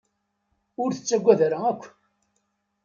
[0.81, 1.83] Ur tettaggad ara akk.